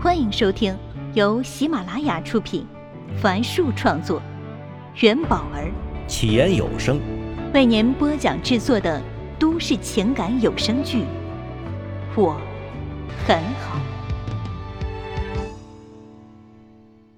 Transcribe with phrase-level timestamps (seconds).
[0.00, 0.78] 欢迎收听
[1.12, 2.64] 由喜马拉雅出品，
[3.20, 4.22] 凡树创作，
[5.00, 5.72] 元宝儿
[6.06, 7.00] 起言有声
[7.52, 9.02] 为您播讲制作的
[9.40, 10.98] 都市情感有声剧
[12.16, 12.40] 《我
[13.26, 13.76] 很好》，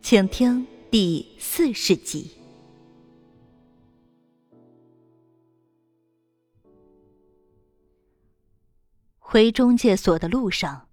[0.00, 2.30] 请听第四十集。
[9.18, 10.88] 回中介所的路上。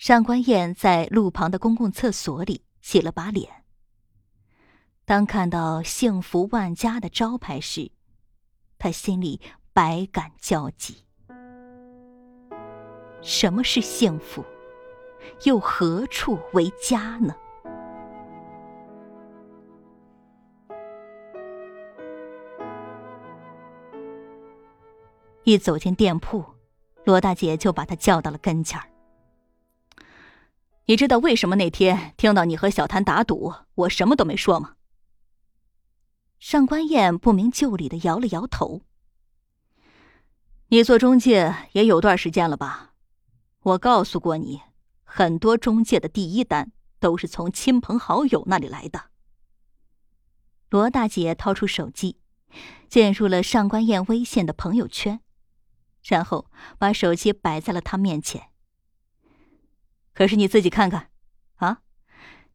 [0.00, 3.64] 上官燕在路旁的公共厕所里洗了把脸。
[5.04, 7.92] 当看到“幸福万家”的招牌时，
[8.78, 9.42] 她心里
[9.74, 11.04] 百感交集。
[13.20, 14.42] 什么是幸福？
[15.44, 17.34] 又何处为家呢？
[25.44, 26.42] 一走进店铺，
[27.04, 28.89] 罗大姐就把她叫到了跟前儿。
[30.90, 34.74] 你知道为什么那天听到你和小谭打赌，我什么都没说吗？
[36.40, 38.82] 上官燕不明就里的摇了摇头。
[40.70, 42.94] 你做中介也有段时间了吧？
[43.60, 44.62] 我告诉过你，
[45.04, 49.10] 很多中介的第一单都是从亲朋好友那里来的。
[50.70, 52.18] 罗大姐掏出手机，
[52.88, 55.20] 进入了上官燕微信的朋友圈，
[56.02, 58.49] 然后把手机摆在了她面前。
[60.12, 61.10] 可是你自己看看，
[61.56, 61.82] 啊，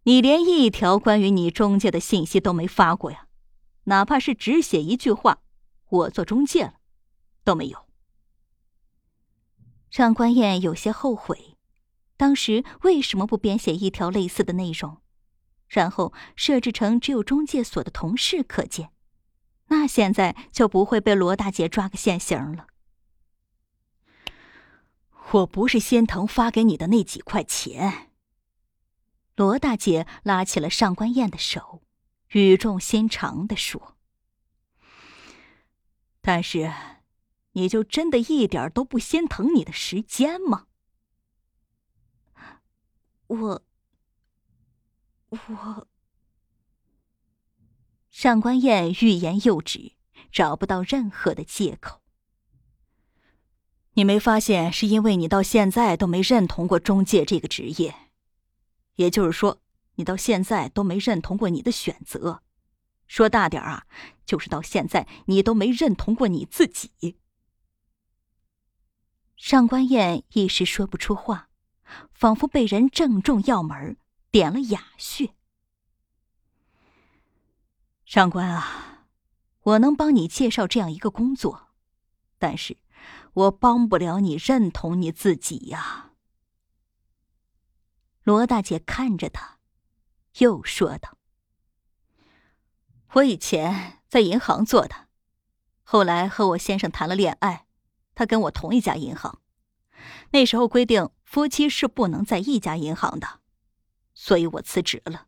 [0.03, 3.27] 你连一条关于你中介的信息都没发过呀，
[3.85, 5.39] 哪怕是只写一句话
[5.89, 6.75] “我做中介了”，
[7.43, 7.85] 都没有。
[9.89, 11.57] 上官燕有些后悔，
[12.17, 14.97] 当时为什么不编写一条类似的内容，
[15.67, 18.91] 然后设置成只有中介所的同事可见，
[19.67, 22.67] 那现在就不会被罗大姐抓个现行了。
[25.31, 28.11] 我不是心疼发给你的那几块钱。
[29.35, 31.81] 罗大姐拉起了上官燕的手，
[32.29, 33.97] 语重心长的说
[36.21, 36.71] ：“但是，
[37.51, 40.67] 你就真的一点都不心疼你的时间吗？”
[43.27, 43.63] 我，
[45.29, 45.87] 我，
[48.09, 49.93] 上官燕欲言又止，
[50.31, 52.04] 找不到任何的借口。
[53.97, 57.95] 你没发现，是因为你到现在都没认同过中介这个职业，
[58.95, 59.61] 也就是说，
[59.95, 62.41] 你到现在都没认同过你的选择。
[63.07, 63.85] 说大点啊，
[64.25, 67.17] 就是到现在你都没认同过你自己。
[69.37, 71.49] 上官燕一时说不出话，
[72.11, 73.95] 仿佛被人正中要门，
[74.29, 75.29] 点了哑穴。
[78.03, 79.05] 上官啊，
[79.61, 81.69] 我能帮你介绍这样一个工作，
[82.37, 82.75] 但是。
[83.35, 86.13] 我帮不了你认同你自己呀。
[88.23, 89.59] 罗大姐看着他，
[90.39, 91.17] 又说道
[93.15, 95.09] ：“我以前在银行做的，
[95.83, 97.67] 后来和我先生谈了恋爱，
[98.15, 99.41] 他跟我同一家银行。
[100.31, 103.41] 那时候规定夫妻是不能在一家银行的，
[104.13, 105.27] 所以我辞职了。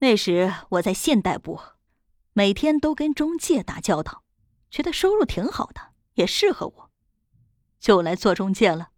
[0.00, 1.58] 那时我在信贷部，
[2.34, 4.24] 每天都跟中介打交道，
[4.70, 5.88] 觉得收入挺好的。”
[6.20, 6.90] 也适合我，
[7.78, 8.90] 就来做中介了。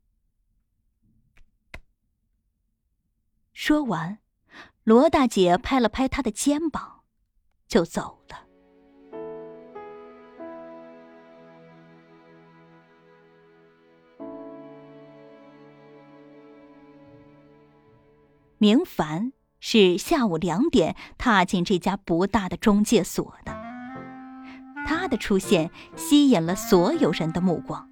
[3.52, 4.18] 说完，
[4.82, 7.04] 罗大姐拍了拍他的肩膀，
[7.68, 8.48] 就走了。
[18.58, 23.51] 明凡是下午两点踏进这家不大的中介所的。
[25.12, 27.86] 的出现吸引了所有人的目光，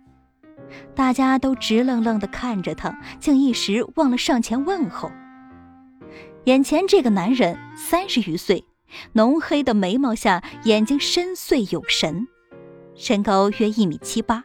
[0.94, 5.12] 大家都直愣愣的看着他，竟一时忘了上前问候。
[6.44, 8.64] 眼前这个男人三十余岁，
[9.12, 12.26] 浓黑的眉毛下眼睛深邃有神，
[12.94, 14.44] 身高约一米七八，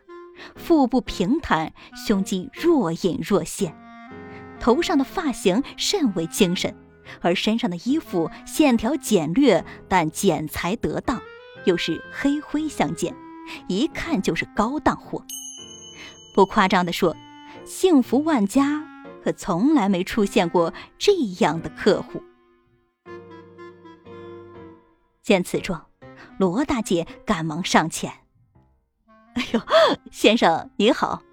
[0.58, 1.72] 腹部平坦，
[2.06, 3.74] 胸肌若隐若现，
[4.59, 6.76] 头上的发型甚为精神，
[7.22, 11.22] 而身上的衣服线条简略，但剪裁得当。
[11.66, 13.16] 又是黑灰相间，
[13.67, 15.23] 一看就是高档货。
[16.34, 17.16] 不夸张的说，
[17.66, 18.84] 幸福万家
[19.23, 22.22] 可从来没出现过这样的客户。
[25.22, 25.88] 见此状，
[26.38, 28.12] 罗大姐赶忙上前
[29.34, 29.62] ：“哎呦，
[30.12, 31.23] 先生您好，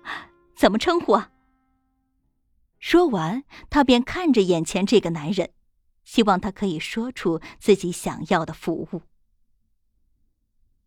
[0.56, 1.30] 怎么称呼啊？”
[2.80, 5.50] 说完，她便看着眼前这个男人，
[6.04, 9.02] 希望他可以说出自己想要的服务。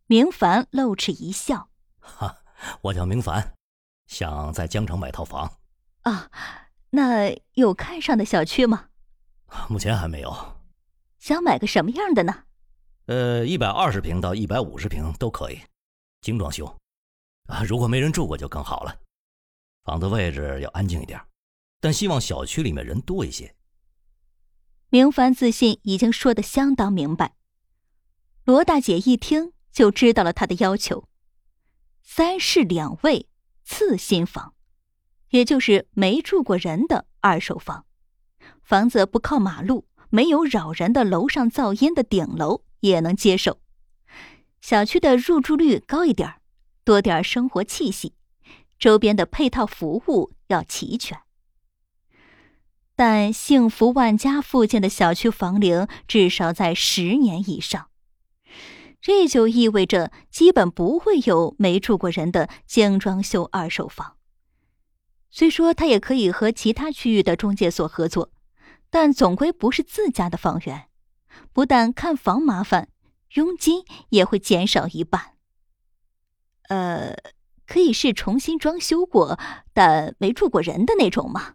[0.08, 1.70] 明凡露齿一笑
[2.00, 2.38] ：“哈，
[2.82, 3.56] 我叫明凡，
[4.06, 5.58] 想在江城买套房。”
[6.04, 6.30] 啊，
[6.92, 8.90] 那有看上的小区吗？
[9.68, 10.32] 目前还没有。
[11.18, 12.44] 想买个什么样的呢？
[13.08, 15.60] 呃，一百二十平到一百五十平都可以，
[16.22, 16.66] 精装修。
[17.48, 18.96] 啊，如果没人住过就更好了。
[19.84, 21.20] 房子位置要安静一点，
[21.80, 23.56] 但希望小区里面人多一些。
[24.90, 27.36] 明凡自信已经说的相当明白。
[28.44, 31.10] 罗大姐一听就知道了他的要求：
[32.02, 33.28] 三室两卫
[33.66, 34.54] 次新房，
[35.32, 37.86] 也就是没住过人的二手房。
[38.64, 43.60] 房子不靠马路，没有扰人的楼上噪音的顶楼也能接受。
[44.62, 46.36] 小区的入住率高一点，
[46.86, 48.14] 多点生活气息，
[48.80, 51.20] 周边的配套服务要齐全。
[52.96, 57.90] 但幸福万家附近的小区房龄至少在十年以上，
[59.06, 64.18] 这就意味着基本不会有没住过人的精装修二手房。
[65.30, 68.32] 虽说他也可以和其他区域的中介所合作，
[68.90, 70.90] 但总归不是自家的房源，
[71.54, 72.90] 不但看房麻烦，
[73.36, 75.36] 佣金也会减少一半。
[76.70, 77.16] 呃，
[77.68, 79.40] 可以是重新装修过
[79.72, 81.54] 但没住过人的那种吗？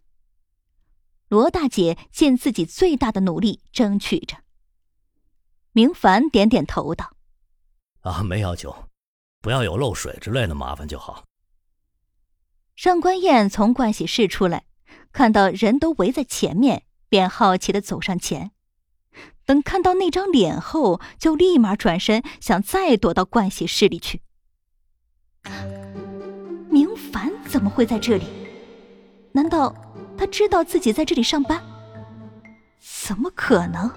[1.26, 4.36] 罗大姐尽自己最大的努力争取着。
[5.72, 7.16] 明凡点点头道
[8.00, 8.74] ：“啊，没要求，
[9.40, 11.24] 不要有漏水之类的麻烦就好。”
[12.76, 14.64] 上官燕从盥洗室出来，
[15.12, 18.52] 看到人都围在前面，便好奇的走上前。
[19.44, 24.22] 等看到那张脸后，就立马转身想再躲到盥洗室里去。
[26.70, 28.24] 明凡怎么会在这里？
[29.32, 29.74] 难道？
[30.16, 31.62] 他知道自己在这里上班，
[32.78, 33.90] 怎么可能？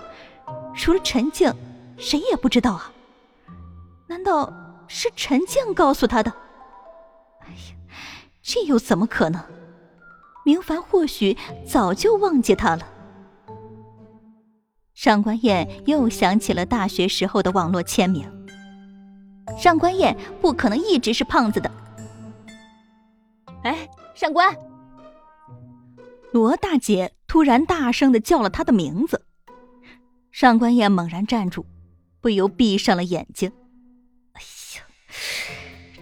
[0.74, 1.54] 除了陈静，
[1.98, 2.94] 谁也不知道啊！
[4.14, 4.54] 难道
[4.88, 6.32] 是陈静告诉他的？
[7.40, 7.76] 哎呀，
[8.44, 9.44] 这又怎么可能？
[10.46, 12.88] 明凡或许早就忘记他了。
[14.94, 18.30] 上官燕又想起了大学时候的网络签名。
[19.58, 21.72] 上官燕不可能一直是胖子的。
[23.64, 24.56] 哎，上官。
[26.32, 29.26] 罗大姐突然大声的叫了他的名字，
[30.32, 31.66] 上官燕猛然站住，
[32.22, 33.52] 不由闭上了眼睛。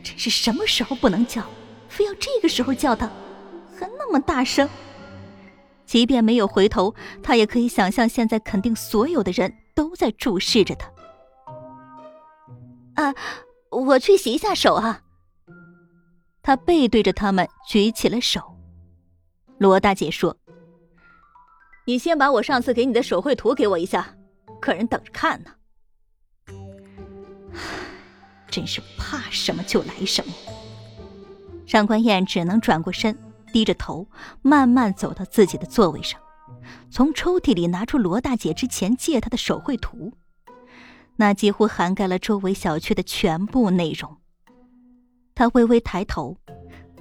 [0.04, 1.46] 真是什么时候不能叫，
[1.88, 3.06] 非要这个时候叫他，
[3.80, 4.68] 还那么大声。
[5.86, 10.90] 即便没有回头，他也可以想象，现在肯定所有的人都在注视着他。
[12.96, 13.14] 啊，
[13.70, 15.02] 我去洗一下手啊。
[16.42, 18.58] 他背对着他们，举起了手。
[19.60, 20.38] 罗大姐说
[21.86, 24.16] ：“你先把我上次给你的手绘图给我一下，
[24.60, 25.52] 客人等着看呢。”
[28.52, 30.32] 真是怕什么就来什么。
[31.66, 33.18] 上官燕只能转过身，
[33.52, 34.08] 低着头，
[34.44, 36.20] 慢慢走到自己的座位上，
[36.92, 40.12] 从抽屉里拿出罗大姐之前借她的手绘图，
[41.16, 44.18] 那几乎涵盖了周围小区的全部内容。
[45.34, 46.38] 她微微抬头。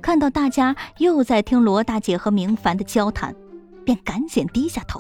[0.03, 3.37] 看到大家又在听罗大姐和明凡的交谈，
[3.85, 4.99] 便赶紧低下头，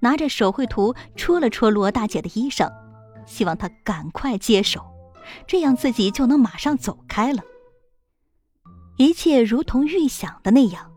[0.00, 2.68] 拿着手绘图戳了戳罗大姐的衣裳，
[3.26, 4.84] 希望她赶快接手，
[5.46, 7.42] 这样自己就能马上走开了。
[8.96, 10.92] 一切如同预想的那样，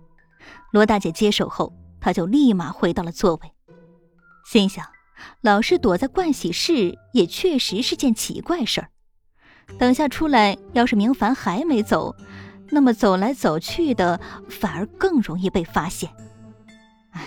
[0.72, 3.52] 罗大姐接手后，她就立马回到了座位，
[4.46, 4.86] 心想：
[5.42, 8.90] 老是躲在盥洗室，也确实是件奇怪事儿。
[9.78, 12.16] 等下出来，要是明凡还没走。
[12.74, 16.10] 那么走来走去的，反而更容易被发现。
[17.12, 17.22] 唉，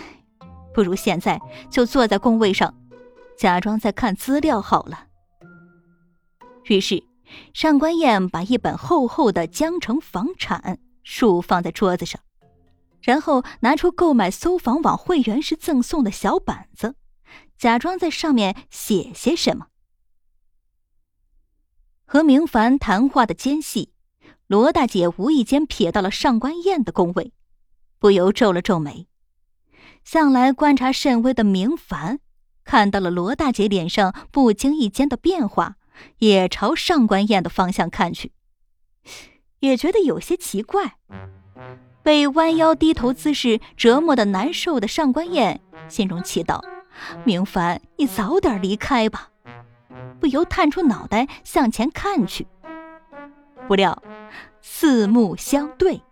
[0.73, 1.41] 不如现在
[1.71, 2.75] 就坐在工位上，
[3.39, 5.07] 假装在看资料好了。
[6.67, 7.05] 于是，
[7.53, 10.61] 上官燕把一本厚厚的《江城房产》
[11.03, 12.21] 书放在桌子上，
[13.03, 16.95] 然后拿出购买搜房网会员时赠送的小板子，
[17.59, 19.67] 假装在上面写些什么。
[22.07, 23.93] 和明凡谈话的间隙。
[24.47, 27.33] 罗大姐无意间瞥到了上官燕的工位，
[27.99, 29.09] 不由皱了皱眉。
[30.05, 32.21] 向来观察甚微的明凡，
[32.63, 35.77] 看到了罗大姐脸上不经意间的变化，
[36.19, 38.33] 也朝上官燕的方向看去，
[39.61, 40.97] 也觉得有些奇怪。
[42.03, 46.61] 被弯腰低头姿势折磨的难受的上官燕心中祈祷
[47.25, 49.31] ：“明凡，你早点离开吧。”
[50.21, 52.47] 不由探出脑袋向前看去。
[53.67, 54.03] 不料，
[54.61, 56.03] 四目相对，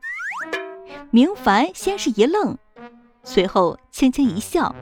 [1.11, 2.57] 明凡先是一愣，
[3.23, 4.75] 随后轻轻一笑，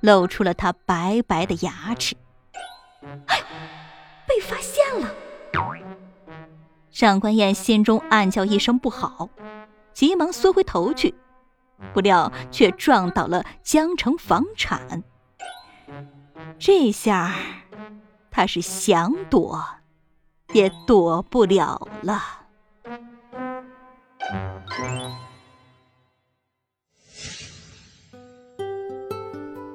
[0.00, 2.16] 露出了他白白的牙齿。
[4.48, 5.14] 发现了！
[6.90, 9.28] 上官燕心中暗叫一声不好，
[9.92, 11.14] 急忙缩回头去。
[11.92, 15.02] 不料却撞倒了江城房产。
[16.58, 17.34] 这下，
[18.30, 19.64] 他是想躲，
[20.52, 22.22] 也躲不了了。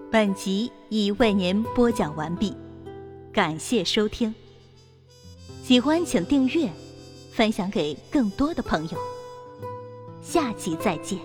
[0.10, 2.56] 本集已为您播讲完毕，
[3.34, 4.34] 感谢收听。
[5.70, 6.68] 喜欢请订阅，
[7.32, 8.98] 分享给更多的朋友。
[10.20, 11.20] 下集再见。